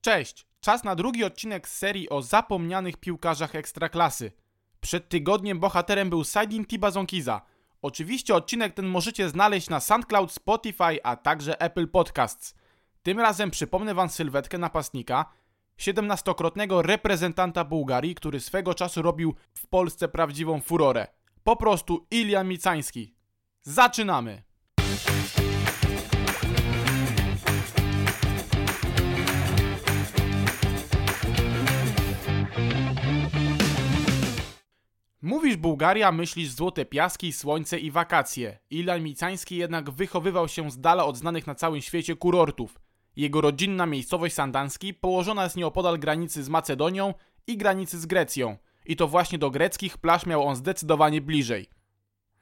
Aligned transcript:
Cześć! 0.00 0.46
Czas 0.60 0.84
na 0.84 0.94
drugi 0.94 1.24
odcinek 1.24 1.68
z 1.68 1.78
serii 1.78 2.08
o 2.08 2.22
zapomnianych 2.22 2.96
piłkarzach 2.96 3.54
ekstraklasy. 3.54 4.32
Przed 4.80 5.08
tygodniem 5.08 5.60
bohaterem 5.60 6.10
był 6.10 6.24
Saidin 6.24 6.64
Tibazonkiza. 6.64 7.42
Oczywiście 7.82 8.34
odcinek 8.34 8.74
ten 8.74 8.86
możecie 8.86 9.28
znaleźć 9.28 9.70
na 9.70 9.80
SoundCloud, 9.80 10.32
Spotify, 10.32 11.02
a 11.02 11.16
także 11.16 11.60
Apple 11.60 11.88
Podcasts. 11.88 12.54
Tym 13.02 13.20
razem 13.20 13.50
przypomnę 13.50 13.94
wam 13.94 14.08
sylwetkę 14.08 14.58
napastnika, 14.58 15.24
17-krotnego 15.78 16.82
reprezentanta 16.82 17.64
Bułgarii, 17.64 18.14
który 18.14 18.40
swego 18.40 18.74
czasu 18.74 19.02
robił 19.02 19.34
w 19.54 19.66
Polsce 19.66 20.08
prawdziwą 20.08 20.60
furorę. 20.60 21.06
Po 21.44 21.56
prostu 21.56 22.06
Ilian 22.10 22.48
Micański. 22.48 23.14
Zaczynamy! 23.62 24.49
Mówisz 35.30 35.56
Bułgaria, 35.56 36.12
myślisz 36.12 36.50
złote 36.50 36.84
piaski, 36.84 37.32
słońce 37.32 37.78
i 37.78 37.90
wakacje. 37.90 38.58
Ilan 38.70 39.02
Micański 39.02 39.56
jednak 39.56 39.90
wychowywał 39.90 40.48
się 40.48 40.70
z 40.70 40.80
dala 40.80 41.04
od 41.04 41.16
znanych 41.16 41.46
na 41.46 41.54
całym 41.54 41.80
świecie 41.80 42.16
kurortów. 42.16 42.80
Jego 43.16 43.40
rodzinna 43.40 43.86
miejscowość 43.86 44.34
Sandanski 44.34 44.94
położona 44.94 45.44
jest 45.44 45.56
nieopodal 45.56 45.98
granicy 45.98 46.42
z 46.42 46.48
Macedonią 46.48 47.14
i 47.46 47.56
granicy 47.56 48.00
z 48.00 48.06
Grecją. 48.06 48.56
I 48.86 48.96
to 48.96 49.08
właśnie 49.08 49.38
do 49.38 49.50
greckich 49.50 49.98
plaż 49.98 50.26
miał 50.26 50.46
on 50.46 50.56
zdecydowanie 50.56 51.20
bliżej. 51.20 51.68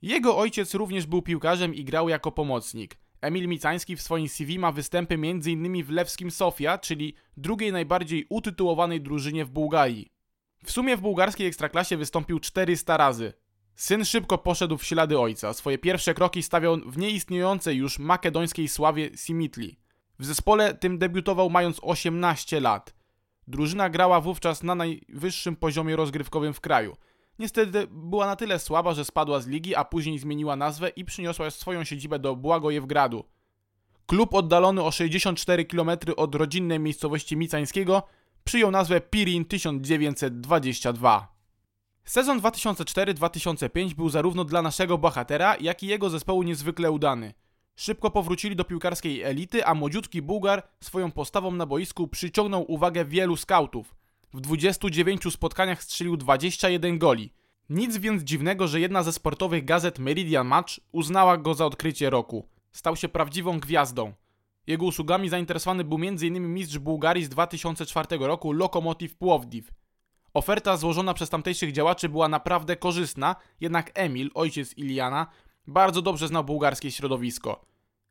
Jego 0.03 0.39
ojciec 0.39 0.75
również 0.75 1.07
był 1.07 1.23
piłkarzem 1.23 1.75
i 1.75 1.85
grał 1.85 2.09
jako 2.09 2.33
pomocnik. 2.33 2.99
Emil 3.21 3.49
Micański 3.49 3.97
w 3.97 4.03
swoim 4.03 4.29
CV 4.29 4.59
ma 4.59 4.73
występy 4.73 5.15
m.in. 5.15 5.85
w 5.85 5.91
Lewskim 5.91 6.31
Sofia, 6.31 6.79
czyli 6.79 7.15
drugiej 7.37 7.73
najbardziej 7.73 8.27
utytułowanej 8.29 9.01
drużynie 9.01 9.45
w 9.45 9.51
Bułgarii. 9.51 10.18
W 10.65 10.71
sumie 10.71 10.97
w 10.97 11.01
bułgarskiej 11.01 11.47
ekstraklasie 11.47 11.97
wystąpił 11.97 12.41
400 12.41 12.97
razy. 12.97 13.33
Syn 13.75 14.05
szybko 14.05 14.39
poszedł 14.39 14.79
w 14.79 14.85
ślady 14.85 15.19
ojca. 15.19 15.53
Swoje 15.53 15.79
pierwsze 15.79 16.15
kroki 16.15 16.43
stawiał 16.43 16.77
w 16.77 16.99
nieistniejącej 16.99 17.77
już 17.77 17.99
makedońskiej 17.99 18.69
sławie 18.69 19.11
Simitli. 19.17 19.79
W 20.19 20.25
zespole 20.25 20.75
tym 20.75 20.99
debiutował 20.99 21.51
mając 21.51 21.79
18 21.83 22.61
lat. 22.61 22.95
Drużyna 23.49 23.91
grała 23.91 24.21
wówczas 24.21 24.63
na 24.63 24.75
najwyższym 24.75 25.57
poziomie 25.57 25.97
rozgrywkowym 25.97 26.55
w 26.55 26.61
kraju. 26.61 26.97
Niestety 27.39 27.87
była 27.91 28.27
na 28.27 28.37
tyle 28.37 28.59
słaba, 28.59 28.95
że 28.95 29.05
spadła 29.05 29.41
z 29.41 29.47
ligi, 29.47 29.75
a 29.75 29.85
później 29.85 30.19
zmieniła 30.19 30.57
nazwę 30.57 30.89
i 30.89 31.05
przyniosła 31.05 31.51
swoją 31.51 31.85
siedzibę 31.85 32.19
do 32.19 32.37
Błagojewgradu. 32.37 33.25
Klub 34.07 34.35
oddalony 34.35 34.83
o 34.83 34.91
64 34.91 35.65
km 35.65 35.91
od 36.17 36.35
rodzinnej 36.35 36.81
miejscowości 36.81 37.37
Micańskiego 37.37 38.03
przyjął 38.49 38.71
nazwę 38.71 39.01
Pirin 39.01 39.45
1922. 39.45 41.35
Sezon 42.05 42.41
2004-2005 42.41 43.95
był 43.95 44.09
zarówno 44.09 44.45
dla 44.45 44.63
naszego 44.63 44.99
bohatera, 44.99 45.57
jak 45.61 45.83
i 45.83 45.87
jego 45.87 46.11
zespołu 46.11 46.43
niezwykle 46.43 46.91
udany. 46.91 47.35
Szybko 47.77 48.11
powrócili 48.11 48.57
do 48.57 48.65
piłkarskiej 48.65 49.23
elity, 49.23 49.67
a 49.67 49.75
młodziutki 49.75 50.23
Bułgar 50.23 50.69
swoją 50.81 51.11
postawą 51.11 51.51
na 51.51 51.67
boisku 51.67 52.09
przyciągnął 52.09 52.73
uwagę 52.73 53.05
wielu 53.05 53.37
skautów. 53.37 53.95
W 54.35 54.41
29 54.41 55.33
spotkaniach 55.33 55.83
strzelił 55.83 56.17
21 56.17 56.99
goli. 56.99 57.33
Nic 57.71 57.97
więc 57.97 58.23
dziwnego, 58.23 58.69
że 58.69 58.81
jedna 58.81 59.03
ze 59.03 59.13
sportowych 59.13 59.65
gazet 59.65 59.99
Meridian 59.99 60.47
Match 60.47 60.73
uznała 60.93 61.37
go 61.37 61.55
za 61.55 61.67
odkrycie 61.67 62.11
roku. 62.11 62.49
Stał 62.73 62.97
się 62.97 63.09
prawdziwą 63.09 63.61
gwiazdą. 63.61 64.13
Jego 64.69 64.87
usługami 64.87 65.29
zainteresowany 65.29 65.85
był 65.85 65.99
m.in. 66.03 66.55
mistrz 66.55 66.79
Bułgarii 66.79 67.25
z 67.25 67.29
2004 67.29 68.19
roku 68.21 68.53
Lokomotiv 68.53 69.17
Płowdiw. 69.17 69.73
Oferta 70.35 70.77
złożona 70.77 71.15
przez 71.15 71.31
tamtejszych 71.31 71.73
działaczy 71.73 72.09
była 72.09 72.29
naprawdę 72.29 72.77
korzystna, 72.77 73.37
jednak 73.61 73.91
Emil, 73.95 74.31
ojciec 74.35 74.79
Iliana, 74.79 75.27
bardzo 75.67 76.03
dobrze 76.03 76.29
znał 76.29 76.45
bułgarskie 76.45 76.91
środowisko. 76.91 77.65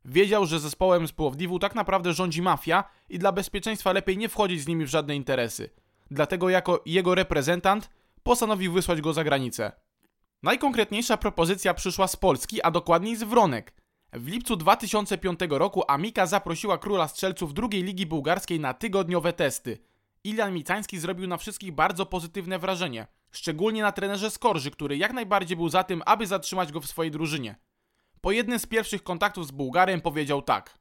Wiedział, 0.04 0.46
że 0.46 0.60
zespołem 0.60 1.08
z 1.08 1.12
Płowdiwu 1.12 1.58
tak 1.58 1.74
naprawdę 1.74 2.12
rządzi 2.12 2.42
mafia 2.42 2.84
i 3.08 3.18
dla 3.18 3.32
bezpieczeństwa 3.32 3.92
lepiej 3.92 4.18
nie 4.18 4.28
wchodzić 4.28 4.60
z 4.60 4.68
nimi 4.68 4.84
w 4.84 4.90
żadne 4.90 5.16
interesy. 5.16 5.70
Dlatego 6.10 6.48
jako 6.48 6.82
jego 6.86 7.14
reprezentant 7.14 7.90
postanowił 8.22 8.72
wysłać 8.72 9.00
go 9.00 9.12
za 9.12 9.24
granicę. 9.24 9.72
Najkonkretniejsza 10.42 11.16
propozycja 11.16 11.74
przyszła 11.74 12.08
z 12.08 12.16
Polski, 12.16 12.62
a 12.62 12.70
dokładniej 12.70 13.16
z 13.16 13.22
Wronek. 13.22 13.77
W 14.12 14.28
lipcu 14.28 14.56
2005 14.56 15.40
roku 15.50 15.82
Amika 15.88 16.26
zaprosiła 16.26 16.78
króla 16.78 17.08
strzelców 17.08 17.54
drugiej 17.54 17.82
ligi 17.82 18.06
bułgarskiej 18.06 18.60
na 18.60 18.74
tygodniowe 18.74 19.32
testy. 19.32 19.78
Ilian 20.24 20.54
Micański 20.54 20.98
zrobił 20.98 21.26
na 21.26 21.36
wszystkich 21.36 21.72
bardzo 21.72 22.06
pozytywne 22.06 22.58
wrażenie, 22.58 23.06
szczególnie 23.30 23.82
na 23.82 23.92
trenerze 23.92 24.30
Skorży, 24.30 24.70
który 24.70 24.96
jak 24.96 25.12
najbardziej 25.12 25.56
był 25.56 25.68
za 25.68 25.84
tym, 25.84 26.02
aby 26.06 26.26
zatrzymać 26.26 26.72
go 26.72 26.80
w 26.80 26.86
swojej 26.86 27.10
drużynie. 27.10 27.56
Po 28.20 28.32
jednym 28.32 28.58
z 28.58 28.66
pierwszych 28.66 29.02
kontaktów 29.02 29.46
z 29.46 29.50
Bułgarem 29.50 30.00
powiedział 30.00 30.42
tak. 30.42 30.78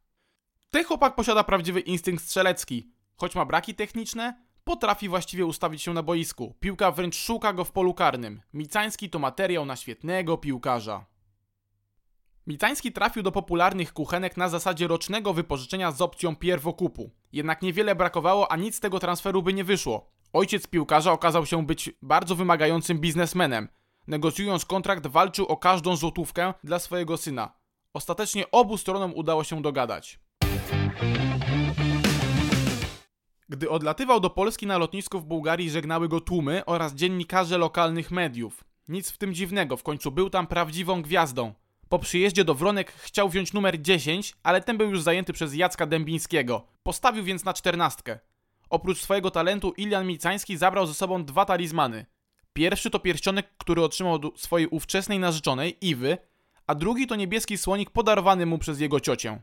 Ten 0.69 0.85
chłopak 0.85 1.15
posiada 1.15 1.43
prawdziwy 1.43 1.79
instynkt 1.79 2.23
strzelecki. 2.23 2.91
Choć 3.17 3.35
ma 3.35 3.45
braki 3.45 3.75
techniczne, 3.75 4.41
potrafi 4.63 5.09
właściwie 5.09 5.45
ustawić 5.45 5.81
się 5.81 5.93
na 5.93 6.03
boisku. 6.03 6.55
Piłka 6.59 6.91
wręcz 6.91 7.15
szuka 7.15 7.53
go 7.53 7.65
w 7.65 7.71
polu 7.71 7.93
karnym. 7.93 8.41
Micański 8.53 9.09
to 9.09 9.19
materiał 9.19 9.65
na 9.65 9.75
świetnego 9.75 10.37
piłkarza. 10.37 11.05
Micański 12.47 12.91
trafił 12.91 13.23
do 13.23 13.31
popularnych 13.31 13.93
kuchenek 13.93 14.37
na 14.37 14.49
zasadzie 14.49 14.87
rocznego 14.87 15.33
wypożyczenia 15.33 15.91
z 15.91 16.01
opcją 16.01 16.35
pierwokupu. 16.35 17.11
Jednak 17.31 17.61
niewiele 17.61 17.95
brakowało, 17.95 18.51
a 18.51 18.55
nic 18.55 18.75
z 18.75 18.79
tego 18.79 18.99
transferu 18.99 19.43
by 19.43 19.53
nie 19.53 19.63
wyszło. 19.63 20.11
Ojciec 20.33 20.67
piłkarza 20.67 21.11
okazał 21.11 21.45
się 21.45 21.65
być 21.65 21.89
bardzo 22.01 22.35
wymagającym 22.35 22.99
biznesmenem. 22.99 23.67
Negocjując 24.07 24.65
kontrakt 24.65 25.07
walczył 25.07 25.45
o 25.45 25.57
każdą 25.57 25.95
złotówkę 25.95 26.53
dla 26.63 26.79
swojego 26.79 27.17
syna. 27.17 27.53
Ostatecznie 27.93 28.51
obu 28.51 28.77
stronom 28.77 29.13
udało 29.15 29.43
się 29.43 29.61
dogadać. 29.61 30.19
Gdy 33.49 33.69
odlatywał 33.69 34.19
do 34.19 34.29
Polski 34.29 34.67
na 34.67 34.77
lotnisku 34.77 35.19
w 35.19 35.25
Bułgarii 35.25 35.69
żegnały 35.69 36.07
go 36.07 36.21
tłumy 36.21 36.65
oraz 36.65 36.93
dziennikarze 36.93 37.57
lokalnych 37.57 38.11
mediów. 38.11 38.63
Nic 38.87 39.11
w 39.11 39.17
tym 39.17 39.33
dziwnego, 39.33 39.77
w 39.77 39.83
końcu 39.83 40.11
był 40.11 40.29
tam 40.29 40.47
prawdziwą 40.47 41.01
gwiazdą. 41.01 41.53
Po 41.89 41.99
przyjeździe 41.99 42.43
do 42.43 42.55
Wronek 42.55 42.91
chciał 42.91 43.29
wziąć 43.29 43.53
numer 43.53 43.81
10, 43.81 44.33
ale 44.43 44.61
ten 44.61 44.77
był 44.77 44.89
już 44.89 45.01
zajęty 45.01 45.33
przez 45.33 45.55
Jacka 45.55 45.85
Dębińskiego. 45.85 46.67
Postawił 46.83 47.23
więc 47.23 47.45
na 47.45 47.53
czternastkę. 47.53 48.19
Oprócz 48.69 49.01
swojego 49.01 49.31
talentu 49.31 49.73
Ilian 49.77 50.07
Micański 50.07 50.57
zabrał 50.57 50.87
ze 50.87 50.93
sobą 50.93 51.25
dwa 51.25 51.45
talizmany. 51.45 52.05
Pierwszy 52.53 52.89
to 52.89 52.99
pierścionek, 52.99 53.57
który 53.57 53.83
otrzymał 53.83 54.13
od 54.13 54.39
swojej 54.39 54.67
ówczesnej 54.67 55.19
narzeczonej, 55.19 55.77
Iwy, 55.81 56.17
a 56.67 56.75
drugi 56.75 57.07
to 57.07 57.15
niebieski 57.15 57.57
słonik 57.57 57.89
podarowany 57.89 58.45
mu 58.45 58.57
przez 58.57 58.79
jego 58.79 58.99
ciocię. 58.99 59.41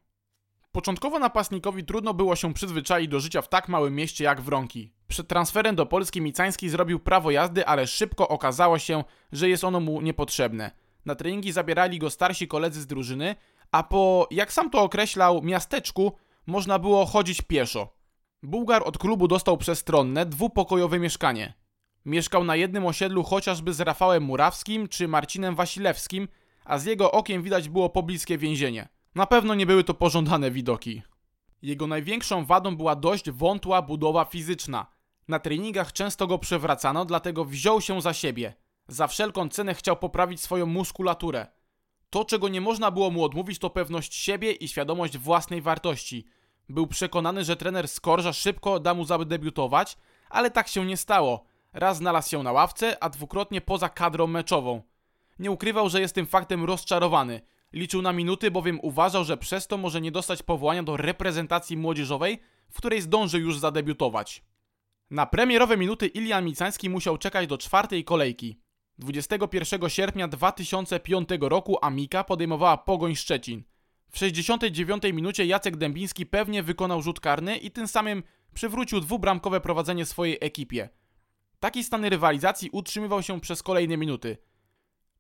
Początkowo 0.73 1.19
napastnikowi 1.19 1.85
trudno 1.85 2.15
było 2.15 2.37
się 2.37 2.55
przyzwyczaić 2.55 3.09
do 3.09 3.21
życia 3.21 3.43
w 3.43 3.49
tak 3.49 3.69
małym 3.69 3.95
mieście 3.95 4.25
jak 4.25 4.41
Wronki. 4.41 4.93
Przed 5.09 5.29
transferem 5.29 5.77
do 5.77 5.87
Polski 5.87 6.21
Micański 6.21 6.69
zrobił 6.69 7.01
prawo 7.01 7.31
jazdy, 7.31 7.67
ale 7.67 7.87
szybko 7.87 8.29
okazało 8.29 8.79
się, 8.79 9.05
że 9.33 9.49
jest 9.49 9.65
ono 9.65 9.81
mu 9.81 10.01
niepotrzebne. 10.01 10.84
Na 11.05 11.15
treningi 11.15 11.53
zabierali 11.53 11.99
go 11.99 12.11
starsi 12.11 12.49
koledzy 12.49 12.81
z 12.81 12.87
drużyny, 12.87 13.37
a 13.73 13.83
po, 13.83 14.29
jak 14.31 14.53
sam 14.53 14.71
to 14.71 14.81
określał, 14.83 15.43
miasteczku 15.43 16.13
można 16.47 16.79
było 16.79 17.07
chodzić 17.07 17.43
pieszo. 17.43 17.97
Bułgar 18.43 18.83
od 18.85 18.99
klubu 18.99 19.29
dostał 19.29 19.57
przestronne, 19.57 20.27
dwupokojowe 20.27 20.99
mieszkanie. 20.99 21.55
Mieszkał 22.05 22.45
na 22.45 22.57
jednym 22.57 22.87
osiedlu 22.87 23.25
chociażby 23.25 23.73
z 23.73 23.81
Rafałem 23.81 24.23
Murawskim 24.23 24.89
czy 24.89 25.09
Marcinem 25.09 25.55
Wasilewskim, 25.55 26.29
a 26.65 26.79
z 26.79 26.85
jego 26.85 27.13
okiem 27.13 27.43
widać 27.43 27.69
było 27.69 27.91
pobliskie 27.91 28.39
więzienie. 28.39 28.89
Na 29.15 29.27
pewno 29.27 29.55
nie 29.55 29.67
były 29.67 29.85
to 29.85 29.95
pożądane 29.95 30.51
widoki. 30.51 31.03
Jego 31.63 31.87
największą 31.87 32.45
wadą 32.45 32.77
była 32.77 32.97
dość 32.97 33.31
wątła 33.31 33.83
budowa 33.83 34.25
fizyczna. 34.25 34.87
Na 35.29 35.39
treningach 35.39 35.93
często 35.93 36.27
go 36.27 36.39
przewracano, 36.39 37.05
dlatego 37.05 37.45
wziął 37.45 37.81
się 37.81 38.01
za 38.01 38.13
siebie. 38.13 38.55
Za 38.89 39.07
wszelką 39.07 39.49
cenę 39.49 39.75
chciał 39.75 39.97
poprawić 39.97 40.41
swoją 40.41 40.67
muskulaturę. 40.67 41.47
To, 42.11 42.25
czego 42.25 42.49
nie 42.49 42.61
można 42.61 42.91
było 42.91 43.11
mu 43.11 43.25
odmówić, 43.25 43.59
to 43.59 43.71
pewność 43.71 44.15
siebie 44.15 44.53
i 44.53 44.69
świadomość 44.69 45.19
własnej 45.19 45.63
wartości. 45.63 46.25
Był 46.69 46.87
przekonany, 46.87 47.45
że 47.45 47.57
trener 47.57 47.89
Skorża 47.89 48.33
szybko 48.33 48.81
da 48.81 48.95
mu 48.95 49.05
zadebiutować, 49.05 49.97
ale 50.31 50.51
tak 50.51 50.69
się 50.69 50.87
nie 50.87 50.97
stało. 50.97 51.45
Raz 51.73 51.97
znalazł 51.97 52.31
się 52.31 52.43
na 52.43 52.53
ławce, 52.53 53.03
a 53.03 53.11
dwukrotnie 53.11 53.61
poza 53.61 53.89
kadrą 53.89 54.27
meczową. 54.27 54.83
Nie 55.39 55.51
ukrywał, 55.51 55.89
że 55.89 56.01
jest 56.01 56.15
tym 56.15 56.27
faktem 56.27 56.65
rozczarowany. 56.65 57.41
Liczył 57.73 58.03
na 58.03 58.13
minuty, 58.13 58.51
bowiem 58.51 58.81
uważał, 58.83 59.25
że 59.25 59.37
przez 59.37 59.67
to 59.67 59.77
może 59.77 60.01
nie 60.01 60.13
dostać 60.13 60.43
powołania 60.43 60.83
do 60.83 60.97
reprezentacji 60.97 61.77
młodzieżowej, 61.77 62.43
w 62.71 62.77
której 62.77 63.01
zdąży 63.01 63.39
już 63.39 63.59
zadebiutować. 63.59 64.43
Na 65.11 65.27
premierowe 65.27 65.77
minuty 65.77 66.07
Ilian 66.07 66.45
Micański 66.45 66.91
musiał 66.91 67.19
czekać 67.19 67.47
do 67.47 67.59
czwartej 67.59 68.05
kolejki. 68.05 68.64
21 68.99 69.89
sierpnia 69.89 70.29
2005 70.29 71.29
roku 71.41 71.79
Amika 71.83 72.25
podejmowała 72.25 72.77
Pogoń 72.77 73.17
Szczecin. 73.17 73.63
W 74.11 74.19
69 74.19 75.03
minucie 75.13 75.47
Jacek 75.47 75.77
Dębiński 75.77 76.27
pewnie 76.27 76.63
wykonał 76.63 77.03
rzut 77.03 77.21
karny 77.21 77.57
i 77.57 77.71
tym 77.71 77.89
samym 77.89 78.23
przywrócił 78.55 79.01
dwubramkowe 79.01 79.61
prowadzenie 79.61 80.07
swojej 80.07 80.39
ekipie. 80.41 80.89
Taki 81.61 81.85
stan 81.85 82.05
rywalizacji 82.05 82.71
utrzymywał 82.73 83.23
się 83.23 83.41
przez 83.41 83.63
kolejne 83.63 83.97
minuty. 83.97 84.37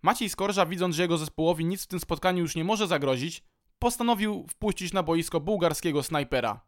Maciej 0.02 0.28
Skorża, 0.28 0.66
widząc, 0.66 0.96
że 0.96 1.02
jego 1.02 1.18
zespołowi 1.18 1.64
nic 1.64 1.84
w 1.84 1.86
tym 1.86 2.00
spotkaniu 2.00 2.38
już 2.38 2.56
nie 2.56 2.64
może 2.64 2.86
zagrozić, 2.86 3.42
postanowił 3.78 4.46
wpuścić 4.48 4.92
na 4.92 5.02
boisko 5.02 5.40
bułgarskiego 5.40 6.02
snajpera. 6.02 6.60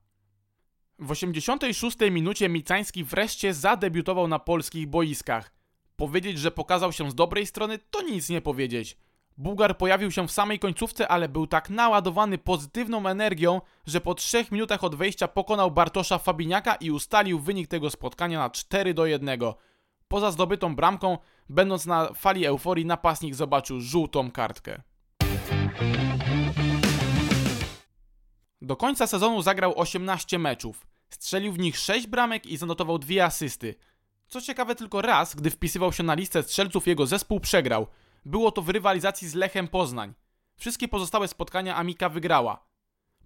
W 0.99 1.11
86 1.11 1.97
minucie 2.11 2.49
Micański 2.49 3.05
wreszcie 3.05 3.55
zadebiutował 3.55 4.29
na 4.29 4.38
polskich 4.38 4.87
boiskach. 4.87 5.56
Powiedzieć, 5.96 6.38
że 6.38 6.50
pokazał 6.50 6.93
się 6.93 7.10
z 7.10 7.14
dobrej 7.14 7.46
strony, 7.46 7.78
to 7.90 8.02
nic 8.02 8.28
nie 8.28 8.40
powiedzieć. 8.40 8.96
Bułgar 9.38 9.78
pojawił 9.78 10.10
się 10.10 10.28
w 10.28 10.32
samej 10.32 10.58
końcówce, 10.58 11.08
ale 11.08 11.28
był 11.28 11.46
tak 11.46 11.70
naładowany 11.70 12.38
pozytywną 12.38 13.06
energią, 13.06 13.60
że 13.87 14.00
po 14.00 14.14
3 14.14 14.44
minutach 14.50 14.84
od 14.84 14.94
wejścia 14.94 15.28
pokonał 15.28 15.70
Bartosza 15.70 16.19
Fabiniaka 16.19 16.75
i 16.75 16.90
ustalił 16.90 17.40
wynik 17.40 17.69
tego 17.69 17.90
spotkania 17.90 18.38
na 18.38 18.50
4 18.50 18.94
do 18.94 19.06
1. 19.06 19.40
Poza 20.08 20.31
zdobytą 20.31 20.76
bramką, 20.76 21.19
będąc 21.48 21.87
na 21.87 22.12
fali 22.14 22.46
euforii, 22.46 22.87
napastnik 22.87 23.34
zobaczył 23.34 23.81
żółtą 23.81 24.31
kartkę. 24.31 24.82
Do 28.62 28.76
końca 28.76 29.06
sezonu 29.06 29.42
zagrał 29.42 29.78
18 29.81 30.38
meczów. 30.38 30.87
Strzelił 31.10 31.52
w 31.52 31.58
nich 31.58 31.78
6 31.78 32.06
bramek 32.06 32.46
i 32.46 32.56
zanotował 32.56 32.99
dwie 32.99 33.25
asysty. 33.25 33.75
Co 34.28 34.40
ciekawe, 34.40 34.75
tylko 34.75 35.02
raz, 35.02 35.34
gdy 35.34 35.50
wpisywał 35.50 35.93
się 35.93 36.02
na 36.02 36.14
listę 36.14 36.43
strzelców, 36.43 36.87
jego 36.87 37.06
zespół 37.06 37.40
przegrał. 37.40 37.87
Było 38.25 38.50
to 38.50 38.62
w 38.62 38.69
rywalizacji 38.69 39.28
z 39.28 39.34
Lechem 39.34 39.69
Poznań. 39.69 40.14
Wszystkie 40.56 40.88
pozostałe 40.88 41.28
spotkania 41.28 41.76
Amika 41.76 42.08
wygrała. 42.08 42.67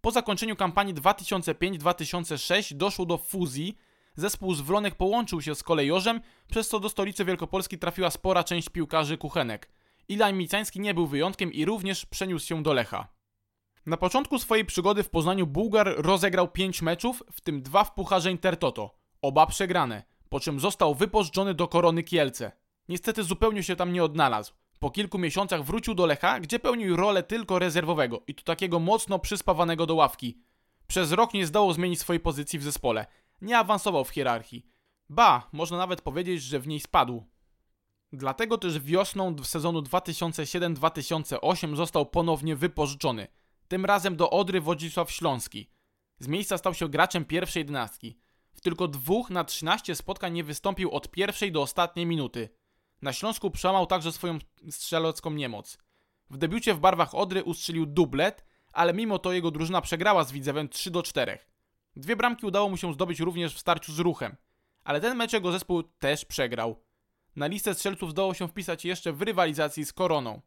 Po 0.01 0.11
zakończeniu 0.11 0.57
kampanii 0.57 0.95
2005-2006 0.95 2.75
doszło 2.75 3.07
do 3.07 3.19
fuzji. 3.19 3.79
Zespół 4.17 4.55
z 4.55 4.61
Wronek 4.61 4.95
połączył 4.95 5.43
się 5.43 5.55
z 5.55 5.63
Kolejorzem, 5.63 6.21
przez 6.51 6.69
co 6.69 6.81
do 6.81 6.89
stolicy 6.89 7.25
Wielkopolski 7.25 7.79
trafiła 7.79 8.11
spora 8.11 8.45
część 8.45 8.69
piłkarzy 8.69 9.19
kuchenek. 9.19 9.71
Ilan 10.09 10.37
Micański 10.37 10.81
nie 10.81 10.95
był 10.95 11.07
wyjątkiem 11.07 11.53
i 11.53 11.65
również 11.65 12.07
przeniósł 12.07 12.47
się 12.47 12.63
do 12.63 12.73
Lecha. 12.73 13.09
Na 13.87 13.97
początku 13.97 14.39
swojej 14.39 14.65
przygody 14.65 15.03
w 15.03 15.11
Poznaniu 15.11 15.47
Bułgar 15.47 15.95
rozegrał 15.97 16.49
5 16.49 16.83
meczów, 16.83 17.23
w 17.33 17.41
tym 17.41 17.63
dwa 17.63 17.85
w 17.85 17.95
Pucharze 17.95 18.31
Intertoto. 18.31 18.95
Oba 19.23 19.47
przegrane, 19.47 20.03
po 20.31 20.41
czym 20.41 20.61
został 20.61 20.95
wypożyczony 20.95 21.55
do 21.55 21.69
Korony 21.69 22.03
Kielce. 22.03 22.53
Niestety 22.89 23.23
zupełnie 23.23 23.63
się 23.63 23.77
tam 23.77 23.93
nie 23.93 24.05
odnalazł. 24.05 24.53
Po 24.79 24.91
kilku 24.91 25.19
miesiącach 25.19 25.65
wrócił 25.65 25.95
do 25.95 26.07
Lecha, 26.07 26.41
gdzie 26.41 26.59
pełnił 26.59 26.97
rolę 26.97 27.23
tylko 27.23 27.59
rezerwowego 27.59 28.23
i 28.27 28.35
to 28.35 28.43
takiego 28.43 28.81
mocno 28.81 29.19
przyspawanego 29.19 29.87
do 29.87 29.95
ławki. 29.95 30.39
Przez 30.87 31.13
rok 31.13 31.35
nie 31.35 31.47
zdołał 31.47 31.73
zmienić 31.73 32.01
swojej 32.01 32.21
pozycji 32.21 32.59
w 32.59 32.63
zespole. 32.63 33.07
Nie 33.41 33.59
awansował 33.59 34.05
w 34.05 34.11
hierarchii. 34.11 34.67
Ba, 35.09 35.49
można 35.53 35.79
nawet 35.79 36.01
powiedzieć, 36.01 36.43
że 36.43 36.61
w 36.61 36.67
niej 36.67 36.81
spadł. 36.81 37.25
Dlatego 38.13 38.59
też 38.59 38.79
wiosną 38.79 39.37
sezonu 39.45 39.81
2007-2008 39.81 41.77
został 41.77 42.07
ponownie 42.07 42.57
wypożyczony– 42.57 43.27
tym 43.71 43.85
razem 43.85 44.17
do 44.17 44.31
Odry 44.31 44.61
Wodzisław 44.61 45.11
Śląski. 45.11 45.71
Z 46.19 46.29
miejsca 46.29 46.59
stał 46.59 46.75
się 46.75 46.89
graczem 46.89 47.25
pierwszej 47.25 47.65
dynastki. 47.65 48.19
Tylko 48.61 48.89
dwóch 48.89 49.31
na 49.31 49.45
13 49.45 49.95
spotkań 49.95 50.33
nie 50.33 50.45
wystąpił 50.45 50.91
od 50.91 51.11
pierwszej 51.11 51.53
do 51.53 51.63
ostatniej 51.63 52.07
minuty. 52.07 52.49
Na 53.03 53.13
Śląsku 53.13 53.51
przełamał 53.51 53.87
także 53.87 54.13
swoją 54.13 54.39
strzelecką 54.71 55.31
niemoc. 55.31 55.79
W 56.31 56.37
debiucie 56.37 56.75
w 56.75 56.81
barwach 56.81 57.15
Odry 57.15 57.45
ustrzelił 57.45 57.87
dublet, 57.87 58.45
ale 58.73 58.95
mimo 58.95 59.19
to 59.19 59.33
jego 59.33 59.51
drużyna 59.51 59.81
przegrała 59.81 60.25
z 60.25 60.33
Widzewem 60.33 60.69
3 60.69 60.91
do 60.91 61.03
4. 61.03 61.39
Dwie 61.97 62.17
bramki 62.17 62.47
udało 62.47 62.69
mu 62.69 62.77
się 62.77 62.95
zdobyć 62.95 63.21
również 63.21 63.55
w 63.55 63.59
starciu 63.59 63.93
z 63.93 63.99
ruchem, 63.99 64.37
ale 64.85 65.01
ten 65.01 65.17
mecz 65.17 65.33
jego 65.33 65.53
zespół 65.53 65.83
też 65.83 66.25
przegrał. 66.25 66.85
Na 67.37 67.47
listę 67.47 67.75
strzelców 67.75 68.11
zdołał 68.11 68.35
się 68.35 68.49
wpisać 68.49 68.85
jeszcze 68.85 69.13
w 69.13 69.23
rywalizacji 69.23 69.85
z 69.85 69.93
Koroną. 69.93 70.41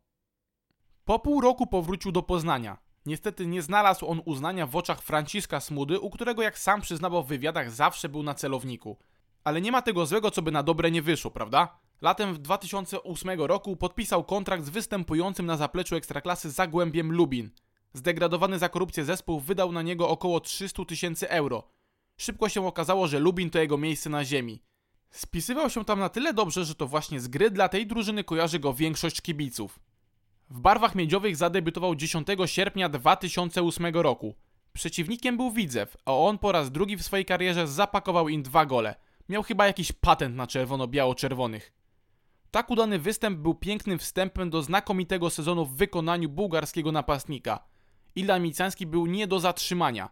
Po 1.05 1.19
pół 1.19 1.41
roku 1.41 1.67
powrócił 1.67 2.11
do 2.11 2.23
Poznania. 2.23 2.77
Niestety 3.05 3.47
nie 3.47 3.61
znalazł 3.61 4.07
on 4.07 4.21
uznania 4.25 4.67
w 4.67 4.75
oczach 4.75 5.01
Franciszka 5.01 5.59
Smudy, 5.59 5.99
u 5.99 6.09
którego 6.09 6.41
jak 6.41 6.59
sam 6.59 6.81
przyznawał 6.81 7.23
w 7.23 7.27
wywiadach 7.27 7.71
zawsze 7.71 8.09
był 8.09 8.23
na 8.23 8.33
celowniku. 8.33 8.97
Ale 9.43 9.61
nie 9.61 9.71
ma 9.71 9.81
tego 9.81 10.05
złego, 10.05 10.31
co 10.31 10.41
by 10.41 10.51
na 10.51 10.63
dobre 10.63 10.91
nie 10.91 11.01
wyszło, 11.01 11.31
prawda? 11.31 11.79
Latem 12.01 12.33
w 12.33 12.37
2008 12.37 13.41
roku 13.41 13.75
podpisał 13.75 14.23
kontrakt 14.23 14.65
z 14.65 14.69
występującym 14.69 15.45
na 15.45 15.57
zapleczu 15.57 15.95
ekstraklasy 15.95 16.51
Zagłębiem 16.51 17.11
Lubin. 17.11 17.49
Zdegradowany 17.93 18.59
za 18.59 18.69
korupcję 18.69 19.05
zespół 19.05 19.39
wydał 19.39 19.71
na 19.71 19.81
niego 19.81 20.09
około 20.09 20.39
300 20.39 20.85
tysięcy 20.85 21.29
euro. 21.29 21.63
Szybko 22.17 22.49
się 22.49 22.67
okazało, 22.67 23.07
że 23.07 23.19
Lubin 23.19 23.49
to 23.49 23.59
jego 23.59 23.77
miejsce 23.77 24.09
na 24.09 24.25
ziemi. 24.25 24.61
Spisywał 25.11 25.69
się 25.69 25.85
tam 25.85 25.99
na 25.99 26.09
tyle 26.09 26.33
dobrze, 26.33 26.65
że 26.65 26.75
to 26.75 26.87
właśnie 26.87 27.19
z 27.19 27.27
gry 27.27 27.51
dla 27.51 27.69
tej 27.69 27.87
drużyny 27.87 28.23
kojarzy 28.23 28.59
go 28.59 28.73
większość 28.73 29.21
kibiców. 29.21 29.79
W 30.53 30.59
barwach 30.59 30.95
miedziowych 30.95 31.35
zadebiutował 31.35 31.95
10 31.95 32.27
sierpnia 32.45 32.89
2008 32.89 33.85
roku. 33.95 34.35
Przeciwnikiem 34.73 35.37
był 35.37 35.51
Widzew, 35.51 35.97
a 36.05 36.13
on 36.13 36.37
po 36.37 36.51
raz 36.51 36.71
drugi 36.71 36.97
w 36.97 37.03
swojej 37.03 37.25
karierze 37.25 37.67
zapakował 37.67 38.29
im 38.29 38.43
dwa 38.43 38.65
gole. 38.65 38.95
Miał 39.29 39.43
chyba 39.43 39.67
jakiś 39.67 39.91
patent 39.91 40.35
na 40.35 40.47
czerwono-biało-czerwonych. 40.47 41.73
Tak 42.51 42.69
udany 42.69 42.99
występ 42.99 43.39
był 43.39 43.55
pięknym 43.55 43.99
wstępem 43.99 44.49
do 44.49 44.61
znakomitego 44.61 45.29
sezonu 45.29 45.65
w 45.65 45.75
wykonaniu 45.75 46.29
bułgarskiego 46.29 46.91
napastnika. 46.91 47.63
Ilan 48.15 48.43
Micański 48.43 48.87
był 48.87 49.05
nie 49.05 49.27
do 49.27 49.39
zatrzymania. 49.39 50.09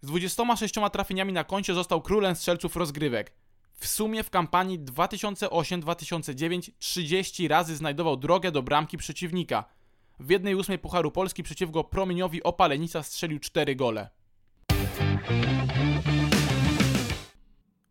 Z 0.00 0.06
26 0.06 0.74
trafieniami 0.92 1.32
na 1.32 1.44
koncie 1.44 1.74
został 1.74 2.02
królem 2.02 2.34
strzelców 2.34 2.76
rozgrywek. 2.76 3.34
W 3.74 3.86
sumie 3.86 4.22
w 4.22 4.30
kampanii 4.30 4.80
2008-2009 4.80 6.70
30 6.78 7.48
razy 7.48 7.76
znajdował 7.76 8.16
drogę 8.16 8.52
do 8.52 8.62
bramki 8.62 8.98
przeciwnika. 8.98 9.73
W 10.20 10.30
jednej 10.30 10.54
ósmej 10.54 10.78
Pucharu 10.78 11.10
Polski 11.10 11.42
przeciwko 11.42 11.84
Promieniowi 11.84 12.42
Opalenica 12.42 13.02
strzelił 13.02 13.38
4 13.38 13.76
gole. 13.76 14.10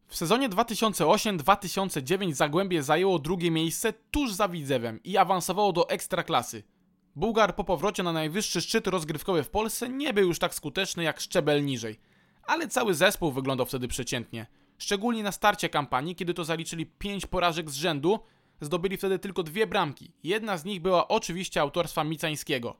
W 0.07 0.15
sezonie 0.15 0.49
2008-2009 0.49 2.33
Zagłębie 2.33 2.83
zajęło 2.83 3.19
drugie 3.19 3.51
miejsce 3.51 3.93
tuż 4.11 4.33
za 4.33 4.47
Widzewem 4.47 5.03
i 5.03 5.17
awansowało 5.17 5.73
do 5.73 5.89
Ekstraklasy. 5.89 6.63
Bułgar 7.15 7.55
po 7.55 7.63
powrocie 7.63 8.03
na 8.03 8.13
najwyższy 8.13 8.61
szczyt 8.61 8.87
rozgrywkowy 8.87 9.43
w 9.43 9.49
Polsce 9.49 9.89
nie 9.89 10.13
był 10.13 10.27
już 10.27 10.39
tak 10.39 10.55
skuteczny 10.55 11.03
jak 11.03 11.19
szczebel 11.19 11.65
niżej, 11.65 11.99
ale 12.43 12.67
cały 12.67 12.93
zespół 12.93 13.31
wyglądał 13.31 13.65
wtedy 13.65 13.87
przeciętnie. 13.87 14.47
Szczególnie 14.77 15.23
na 15.23 15.31
starcie 15.31 15.69
kampanii, 15.69 16.15
kiedy 16.15 16.33
to 16.33 16.43
zaliczyli 16.43 16.85
5 16.85 17.25
porażek 17.25 17.69
z 17.69 17.75
rzędu, 17.75 18.19
zdobyli 18.63 18.97
wtedy 18.97 19.19
tylko 19.19 19.43
dwie 19.43 19.67
bramki. 19.67 20.11
Jedna 20.23 20.57
z 20.57 20.65
nich 20.65 20.81
była 20.81 21.07
oczywiście 21.07 21.61
autorstwa 21.61 22.03
Micańskiego. 22.03 22.77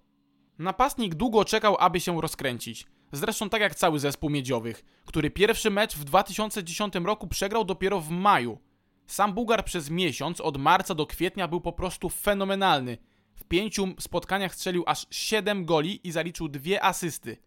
Napastnik 0.60 1.16
długo 1.16 1.46
czekał, 1.46 1.78
aby 1.80 2.00
się 2.00 2.22
rozkręcić. 2.22 2.86
Zresztą 3.12 3.50
tak 3.50 3.62
jak 3.62 3.75
cały 3.75 4.00
zespół 4.00 4.30
miedziowych, 4.30 4.86
który 5.06 5.32
pierwszy 5.32 5.70
mecz 5.70 5.96
w 5.96 6.04
2010 6.04 6.96
roku 6.96 7.28
przegrał 7.28 7.66
dopiero 7.66 8.00
w 8.00 8.10
maju. 8.10 8.60
Sam 9.08 9.34
Bułgar 9.34 9.66
przez 9.66 9.90
miesiąc, 9.90 10.42
od 10.42 10.58
marca 10.58 10.96
do 10.96 11.06
kwietnia, 11.06 11.48
był 11.48 11.62
po 11.62 11.74
prostu 11.74 12.10
fenomenalny. 12.10 12.98
W 13.36 13.44
pięciu 13.44 13.88
spotkaniach 14.00 14.56
strzelił 14.56 14.84
aż 14.88 15.08
7 15.10 15.66
goli 15.66 16.08
i 16.08 16.12
zaliczył 16.12 16.48
dwie 16.48 16.84
asysty. 16.84 17.38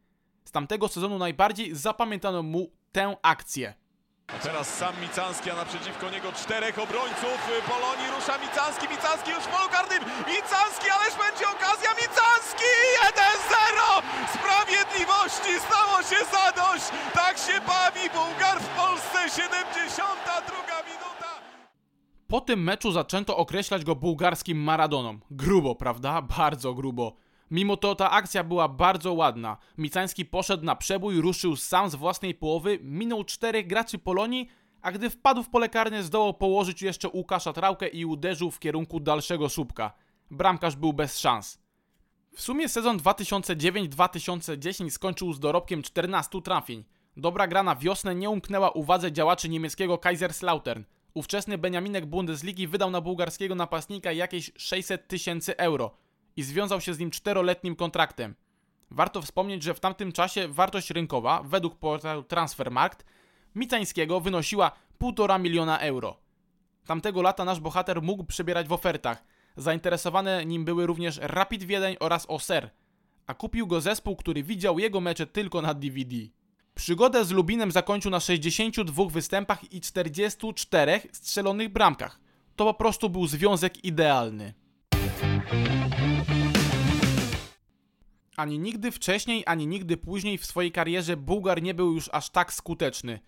Z 0.45 0.53
tamtego 0.53 0.89
sezonu 0.89 1.19
najbardziej 1.19 1.75
zapamiętano 1.75 2.43
mu 2.43 2.71
tę 2.93 3.17
akcję. 3.23 3.75
A 4.35 4.39
teraz 4.39 4.67
sam 4.79 4.95
Micanski, 5.01 5.51
a 5.51 5.55
naprzeciwko 5.55 6.11
niego 6.11 6.33
czterech 6.33 6.79
obrońców 6.79 7.39
Polonii. 7.69 8.11
Rusza 8.17 8.39
Micanski, 8.39 8.89
Micanski 8.89 9.31
już 9.31 9.45
w 9.45 9.49
polu 9.49 9.69
karnym. 9.69 10.03
Micanski, 10.33 10.87
ależ 10.97 11.15
będzie 11.25 11.47
okazja. 11.57 11.91
Micanski 12.03 12.71
1-0! 13.09 14.03
Sprawiedliwości 14.37 15.53
stało 15.67 15.97
się 16.11 16.21
zadość. 16.37 16.85
Tak 17.15 17.39
się 17.39 17.61
bawi 17.61 18.11
Bułgar 18.15 18.59
w 18.61 18.69
Polsce. 18.69 19.19
72 19.41 20.83
minuta. 20.91 21.31
Po 22.29 22.41
tym 22.41 22.63
meczu 22.63 22.93
zaczęto 22.93 23.37
określać 23.37 23.85
go 23.85 23.97
bułgarskim 23.97 24.59
Maradoną. 24.59 25.19
Grubo, 25.31 25.75
prawda? 25.75 26.23
Bardzo 26.23 26.75
grubo. 26.75 27.13
Mimo 27.51 27.77
to 27.77 27.95
ta 27.95 28.11
akcja 28.11 28.45
była 28.45 28.69
bardzo 28.69 29.13
ładna. 29.13 29.57
Micański 29.79 30.25
poszedł 30.25 30.65
na 30.65 30.77
przebój, 30.77 31.21
ruszył 31.21 31.57
sam 31.57 31.91
z 31.91 31.95
własnej 31.95 32.35
połowy, 32.35 32.79
minął 32.83 33.25
czterech 33.25 33.67
graczy 33.67 33.99
Polonii, 33.99 34.49
a 34.83 34.93
gdy 34.93 35.11
wpadł 35.11 35.43
w 35.43 35.49
pole 35.49 35.69
karne 35.69 36.03
zdołał 36.03 36.35
położyć 36.35 36.83
jeszcze 36.83 37.09
Łukasza 37.09 37.53
Trałkę 37.53 37.89
i 37.89 38.05
uderzył 38.05 38.51
w 38.51 38.59
kierunku 38.59 39.01
dalszego 39.01 39.49
słupka. 39.49 39.93
Bramkarz 40.31 40.77
był 40.77 40.93
bez 40.93 41.19
szans. 41.19 41.59
W 42.35 42.41
sumie 42.41 42.69
sezon 42.69 42.99
2009-2010 42.99 44.91
skończył 44.91 45.33
z 45.33 45.41
dorobkiem 45.41 45.83
14 45.83 46.43
trafień. 46.43 46.85
Dobra 47.17 47.47
gra 47.47 47.63
na 47.63 47.77
wiosnę 47.77 48.15
nie 48.15 48.31
umknęła 48.31 48.71
uwadze 48.71 49.13
działaczy 49.13 49.49
niemieckiego 49.49 49.99
Kaiserslautern. 49.99 50.83
Ówczesny 51.15 51.59
Beniaminek 51.59 52.07
Bundesligi 52.07 52.67
wydał 52.67 52.91
na 52.91 53.01
bułgarskiego 53.01 53.55
napastnika 53.55 54.13
jakieś 54.13 54.53
600 54.57 55.09
tysięcy 55.09 55.57
euro– 55.57 55.91
i 56.37 56.43
związał 56.43 56.81
się 56.81 56.95
z 56.95 56.99
nim 56.99 57.11
czteroletnim 57.11 57.77
kontraktem. 57.77 58.35
Warto 58.91 59.23
wspomnieć, 59.23 59.63
że 59.63 59.75
w 59.75 59.81
tamtym 59.81 60.13
czasie 60.13 60.49
wartość 60.49 60.91
rynkowa, 60.91 61.43
według 61.43 61.77
portalu 61.77 62.23
Transfermarkt, 62.23 63.05
Micańskiego 63.55 64.21
wynosiła 64.21 64.73
1,5 65.01 65.41
miliona 65.41 65.79
euro. 65.79 66.17
Tamtego 66.87 67.23
lata 67.23 67.45
nasz 67.45 67.61
bohater 67.61 68.03
mógł 68.03 68.25
przebierać 68.25 68.69
w 68.69 68.73
ofertach. 68.73 69.25
Zainteresowane 69.57 70.47
nim 70.47 70.65
były 70.65 70.87
również 70.87 71.19
Rapid 71.23 71.65
Wiedeń 71.65 71.97
oraz 72.01 72.27
Oser, 72.29 72.71
a 73.27 73.35
kupił 73.35 73.67
go 73.67 73.81
zespół, 73.81 74.17
który 74.17 74.43
widział 74.43 74.79
jego 74.79 75.01
mecze 75.01 75.27
tylko 75.27 75.63
na 75.63 75.75
DVD. 75.75 76.17
Przygodę 76.75 77.25
z 77.25 77.31
Lubinem 77.31 77.73
zakończył 77.73 78.11
na 78.11 78.21
62 78.21 79.05
występach 79.05 79.73
i 79.73 79.81
44 79.81 81.01
strzelonych 81.13 81.69
bramkach. 81.69 82.21
To 82.57 82.65
po 82.65 82.75
prostu 82.75 83.11
był 83.11 83.27
związek 83.27 83.85
idealny. 83.85 84.55
Ani 88.37 88.59
nigdy 88.59 88.93
wcześniej, 88.93 89.43
ani 89.47 89.67
nigdy 89.67 89.97
później 89.97 90.39
w 90.39 90.47
swojej 90.47 90.73
karierze 90.73 91.17
Bułgar 91.17 91.63
nie 91.63 91.75
był 91.75 91.93
już 91.93 92.11
aż 92.13 92.31
tak 92.31 92.53
skuteczny. 92.53 93.21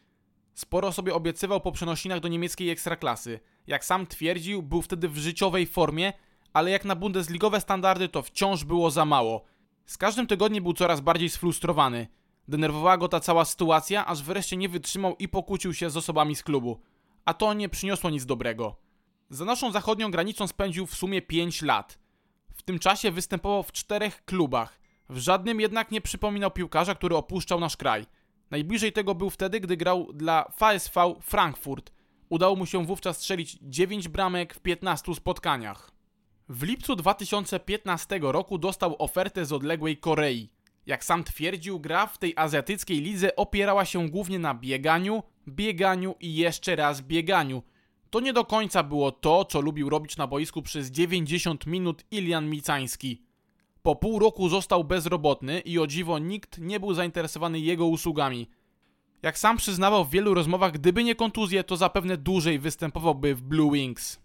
Sporo 0.54 0.92
sobie 0.92 1.14
obiecywał 1.14 1.60
po 1.60 1.72
przenosinach 1.72 2.20
do 2.20 2.28
niemieckiej 2.28 2.70
ekstraklasy. 2.70 3.40
Jak 3.66 3.84
sam 3.84 4.06
twierdził, 4.06 4.62
był 4.62 4.82
wtedy 4.82 5.08
w 5.08 5.18
życiowej 5.18 5.66
formie, 5.66 6.12
ale 6.52 6.70
jak 6.70 6.84
na 6.84 6.96
bundesligowe 6.96 7.60
standardy 7.60 8.08
to 8.08 8.22
wciąż 8.22 8.64
było 8.64 8.90
za 8.90 9.04
mało. 9.04 9.44
Z 9.86 9.98
każdym 9.98 10.26
tygodniem 10.26 10.62
był 10.64 10.72
coraz 10.72 11.00
bardziej 11.00 11.30
sfrustrowany. 11.30 12.08
Denerwowała 12.48 12.96
go 12.96 13.08
ta 13.08 13.20
cała 13.20 13.44
sytuacja, 13.44 14.06
aż 14.06 14.22
wreszcie 14.22 14.56
nie 14.56 14.68
wytrzymał 14.68 15.16
i 15.16 15.28
pokłócił 15.28 15.74
się 15.74 15.90
z 15.90 15.96
osobami 15.96 16.36
z 16.36 16.42
klubu. 16.42 16.80
A 17.24 17.34
to 17.34 17.54
nie 17.54 17.68
przyniosło 17.68 18.10
nic 18.10 18.26
dobrego. 18.26 18.76
Za 19.30 19.44
naszą 19.44 19.72
zachodnią 19.72 20.10
granicą 20.10 20.46
spędził 20.46 20.86
w 20.86 20.94
sumie 20.94 21.22
5 21.22 21.62
lat. 21.62 21.98
W 22.54 22.62
tym 22.62 22.78
czasie 22.78 23.10
występował 23.10 23.62
w 23.62 23.72
czterech 23.72 24.24
klubach. 24.24 24.77
W 25.08 25.18
żadnym 25.18 25.60
jednak 25.60 25.90
nie 25.90 26.00
przypominał 26.00 26.50
piłkarza, 26.50 26.94
który 26.94 27.16
opuszczał 27.16 27.60
nasz 27.60 27.76
kraj. 27.76 28.06
Najbliżej 28.50 28.92
tego 28.92 29.14
był 29.14 29.30
wtedy, 29.30 29.60
gdy 29.60 29.76
grał 29.76 30.12
dla 30.12 30.52
VSV 30.60 31.14
Frankfurt. 31.20 31.92
Udało 32.28 32.56
mu 32.56 32.66
się 32.66 32.86
wówczas 32.86 33.16
strzelić 33.16 33.58
9 33.62 34.08
bramek 34.08 34.54
w 34.54 34.60
15 34.60 35.14
spotkaniach. 35.14 35.90
W 36.48 36.62
lipcu 36.62 36.96
2015 36.96 38.18
roku 38.22 38.58
dostał 38.58 38.96
ofertę 38.98 39.46
z 39.46 39.52
odległej 39.52 39.96
Korei. 39.96 40.48
Jak 40.86 41.04
sam 41.04 41.24
twierdził, 41.24 41.80
gra 41.80 42.06
w 42.06 42.18
tej 42.18 42.32
azjatyckiej 42.36 43.00
lidze 43.00 43.36
opierała 43.36 43.84
się 43.84 44.08
głównie 44.08 44.38
na 44.38 44.54
bieganiu, 44.54 45.22
bieganiu 45.48 46.14
i 46.20 46.34
jeszcze 46.34 46.76
raz 46.76 47.00
bieganiu. 47.00 47.62
To 48.10 48.20
nie 48.20 48.32
do 48.32 48.44
końca 48.44 48.82
było 48.82 49.12
to, 49.12 49.44
co 49.44 49.60
lubił 49.60 49.90
robić 49.90 50.16
na 50.16 50.26
boisku 50.26 50.62
przez 50.62 50.90
90 50.90 51.66
minut 51.66 52.04
Ilian 52.10 52.50
Micański. 52.50 53.27
Po 53.82 53.96
pół 53.96 54.18
roku 54.18 54.48
został 54.48 54.84
bezrobotny 54.84 55.60
i 55.60 55.78
o 55.78 55.86
dziwo 55.86 56.18
nikt 56.18 56.58
nie 56.58 56.80
był 56.80 56.94
zainteresowany 56.94 57.60
jego 57.60 57.86
usługami. 57.86 58.48
Jak 59.22 59.38
sam 59.38 59.56
przyznawał 59.56 60.04
w 60.04 60.10
wielu 60.10 60.34
rozmowach, 60.34 60.72
gdyby 60.72 61.04
nie 61.04 61.14
kontuzje, 61.14 61.64
to 61.64 61.76
zapewne 61.76 62.16
dłużej 62.16 62.58
występowałby 62.58 63.34
w 63.34 63.42
Blue 63.42 63.72
Wings. 63.72 64.20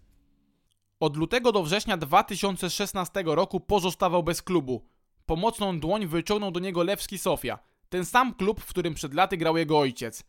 Od 1.00 1.16
lutego 1.16 1.52
do 1.52 1.62
września 1.62 1.96
2016 1.96 3.22
roku 3.26 3.60
pozostawał 3.60 4.22
bez 4.22 4.42
klubu. 4.42 4.82
Pomocną 5.26 5.80
dłoń 5.80 6.06
wyciągnął 6.06 6.50
do 6.50 6.60
niego 6.60 6.82
Lewski 6.82 7.18
Sofia, 7.18 7.58
ten 7.88 8.04
sam 8.04 8.34
klub, 8.34 8.60
w 8.60 8.66
którym 8.66 8.94
przed 8.94 9.14
laty 9.14 9.36
grał 9.36 9.56
jego 9.56 9.78
ojciec. 9.78 10.24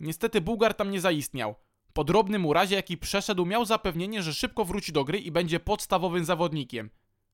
Niestety 0.00 0.40
Bułgar 0.40 0.74
tam 0.74 0.90
nie 0.90 1.00
zaistniał. 1.00 1.54
Po 1.92 2.04
drobnym 2.04 2.46
urazie, 2.46 2.76
jaki 2.76 2.98
przeszedł, 2.98 3.46
miał 3.46 3.64
zapewnienie, 3.64 4.22
że 4.22 4.34
szybko 4.34 4.64
wróci 4.64 4.92
do 4.92 5.04
gry 5.04 5.18
i 5.18 5.30
będzie 5.30 5.60
podstawowym 5.60 6.24
zawodnikiem. 6.24 6.90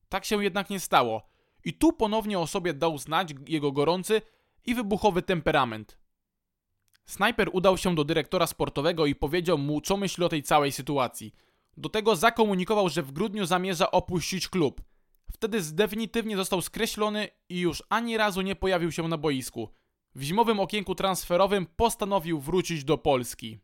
Tak 0.09 0.25
się 0.25 0.45
jednak 0.45 0.71
nie 0.71 0.81
stało. 0.81 1.36
I 1.67 1.73
tu 1.73 1.93
ponownie 1.93 2.39
o 2.39 2.47
sobie 2.47 2.75
dał 2.75 2.99
znać 2.99 3.35
jego 3.47 3.73
gorący 3.73 4.23
i 4.67 4.75
wybuchowy 4.75 5.23
temperament. 5.23 5.99
Snajper 7.07 7.49
udał 7.53 7.79
się 7.79 7.95
do 7.95 8.05
dyrektora 8.05 8.47
sportowego 8.47 9.07
i 9.07 9.15
powiedział 9.15 9.59
mu, 9.59 9.81
co 9.81 9.97
myśli 9.97 10.25
o 10.25 10.29
tej 10.29 10.43
całej 10.43 10.73
sytuacji. 10.73 11.35
Do 11.77 11.89
tego 11.89 12.17
zakomunikował, 12.17 12.89
że 12.89 13.03
w 13.03 13.13
grudniu 13.13 13.47
zamierza 13.47 13.91
opuścić 13.91 14.49
klub. 14.49 14.83
Wtedy 15.33 15.63
definitywnie 15.73 16.37
został 16.37 16.63
skreślony 16.63 17.29
i 17.49 17.61
już 17.61 17.83
ani 17.89 18.17
razu 18.17 18.43
nie 18.43 18.57
pojawił 18.57 18.93
się 18.93 19.09
na 19.09 19.19
boisku. 19.19 19.69
W 20.15 20.23
zimowym 20.23 20.61
okienku 20.61 20.95
transferowym 20.95 21.67
postanowił 21.77 22.41
wrócić 22.41 22.85
do 22.85 22.99
Polski. 22.99 23.59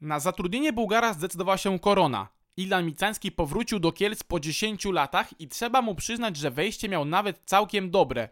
Na 0.00 0.20
zatrudnienie 0.20 0.72
Bułgara 0.72 1.12
zdecydowała 1.12 1.58
się 1.58 1.78
Korona. 1.78 2.35
Ilan 2.56 2.86
Micański 2.86 3.32
powrócił 3.32 3.78
do 3.78 3.92
Kielc 3.92 4.22
po 4.22 4.40
10 4.40 4.84
latach 4.84 5.40
i 5.40 5.48
trzeba 5.48 5.82
mu 5.82 5.94
przyznać, 5.94 6.36
że 6.36 6.50
wejście 6.50 6.88
miał 6.88 7.04
nawet 7.04 7.40
całkiem 7.44 7.90
dobre. 7.90 8.28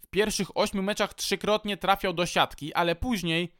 W 0.00 0.06
pierwszych 0.06 0.56
8 0.56 0.84
meczach 0.84 1.14
trzykrotnie 1.14 1.76
trafiał 1.76 2.12
do 2.12 2.26
siatki, 2.26 2.74
ale 2.74 2.94
później, 2.94 3.52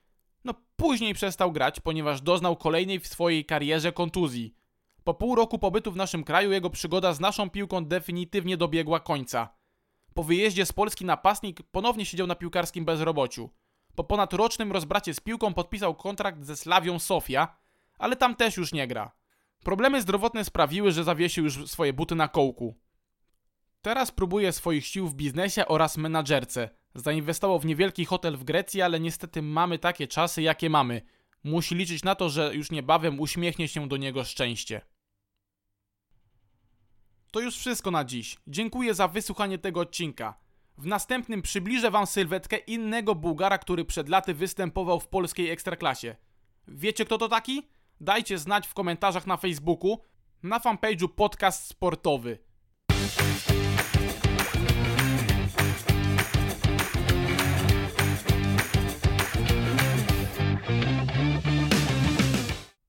no 0.44 0.54
później 0.76 1.14
przestał 1.14 1.52
grać, 1.52 1.80
ponieważ 1.80 2.20
doznał 2.20 2.56
kolejnej 2.56 3.00
w 3.00 3.06
swojej 3.06 3.44
karierze 3.44 3.92
kontuzji. 3.92 4.54
Po 5.04 5.14
pół 5.14 5.34
roku 5.34 5.58
pobytu 5.58 5.92
w 5.92 5.96
naszym 5.96 6.24
kraju 6.24 6.52
jego 6.52 6.70
przygoda 6.70 7.12
z 7.12 7.20
naszą 7.20 7.50
piłką 7.50 7.84
definitywnie 7.84 8.56
dobiegła 8.56 9.00
końca. 9.00 9.48
Po 10.14 10.24
wyjeździe 10.24 10.66
z 10.66 10.72
Polski 10.72 11.04
napastnik 11.04 11.62
ponownie 11.62 12.06
siedział 12.06 12.26
na 12.26 12.34
piłkarskim 12.34 12.84
bezrobociu. 12.84 13.50
Po 13.94 14.04
ponadrocznym 14.04 14.72
rozbracie 14.72 15.14
z 15.14 15.20
piłką 15.20 15.54
podpisał 15.54 15.94
kontrakt 15.94 16.44
ze 16.44 16.56
Slawią 16.56 16.98
Sofia, 16.98 17.56
ale 17.98 18.16
tam 18.16 18.36
też 18.36 18.56
już 18.56 18.72
nie 18.72 18.86
gra. 18.86 19.17
Problemy 19.64 20.02
zdrowotne 20.02 20.44
sprawiły, 20.44 20.92
że 20.92 21.04
zawiesił 21.04 21.44
już 21.44 21.70
swoje 21.70 21.92
buty 21.92 22.14
na 22.14 22.28
kołku. 22.28 22.78
Teraz 23.82 24.10
próbuje 24.10 24.52
swoich 24.52 24.86
sił 24.86 25.08
w 25.08 25.14
biznesie 25.14 25.66
oraz 25.66 25.96
menadżerce. 25.96 26.70
Zainwestował 26.94 27.58
w 27.58 27.66
niewielki 27.66 28.04
hotel 28.04 28.36
w 28.36 28.44
Grecji, 28.44 28.82
ale 28.82 29.00
niestety 29.00 29.42
mamy 29.42 29.78
takie 29.78 30.06
czasy, 30.06 30.42
jakie 30.42 30.70
mamy. 30.70 31.02
Musi 31.44 31.74
liczyć 31.74 32.02
na 32.02 32.14
to, 32.14 32.28
że 32.28 32.54
już 32.54 32.70
niebawem 32.70 33.20
uśmiechnie 33.20 33.68
się 33.68 33.88
do 33.88 33.96
niego 33.96 34.24
szczęście. 34.24 34.80
To 37.30 37.40
już 37.40 37.56
wszystko 37.56 37.90
na 37.90 38.04
dziś. 38.04 38.36
Dziękuję 38.46 38.94
za 38.94 39.08
wysłuchanie 39.08 39.58
tego 39.58 39.80
odcinka. 39.80 40.38
W 40.78 40.86
następnym 40.86 41.42
przybliżę 41.42 41.90
wam 41.90 42.06
sylwetkę 42.06 42.56
innego 42.56 43.14
Bułgara, 43.14 43.58
który 43.58 43.84
przed 43.84 44.08
laty 44.08 44.34
występował 44.34 45.00
w 45.00 45.08
polskiej 45.08 45.50
ekstraklasie. 45.50 46.16
Wiecie 46.68 47.04
kto 47.04 47.18
to 47.18 47.28
taki? 47.28 47.68
Dajcie 48.00 48.38
znać 48.38 48.66
w 48.66 48.74
komentarzach 48.74 49.26
na 49.26 49.36
Facebooku, 49.36 49.98
na 50.42 50.58
fanpage'u 50.58 51.08
podcast 51.08 51.66
sportowy. 51.66 52.38